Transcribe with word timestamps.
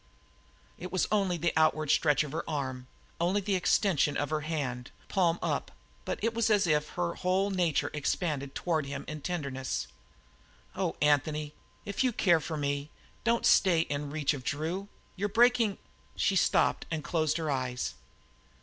It 0.79 0.91
was 0.91 1.07
only 1.11 1.37
the 1.37 1.53
outward 1.55 1.91
stretch 1.91 2.23
of 2.23 2.31
her 2.31 2.43
arm, 2.49 2.87
only 3.19 3.39
the 3.39 3.53
extension 3.53 4.17
of 4.17 4.31
her 4.31 4.39
hand, 4.41 4.89
palm 5.09 5.37
up, 5.43 5.69
but 6.05 6.17
it 6.23 6.33
was 6.33 6.49
as 6.49 6.65
if 6.65 6.89
her 6.93 7.13
whole 7.13 7.51
nature 7.51 7.91
expanded 7.93 8.55
toward 8.55 8.87
him 8.87 9.05
in 9.07 9.21
tenderness. 9.21 9.85
"Oh, 10.75 10.95
Anthony, 11.03 11.53
if 11.85 12.03
you 12.03 12.11
care 12.13 12.39
for 12.39 12.57
me, 12.57 12.89
don't 13.23 13.45
stay 13.45 13.81
in 13.81 14.09
reach 14.09 14.33
of 14.33 14.43
Drew! 14.43 14.87
You're 15.15 15.29
breaking" 15.29 15.77
She 16.15 16.35
stopped 16.35 16.87
and 16.89 17.03
closed 17.03 17.37
her 17.37 17.51
eyes. 17.51 17.93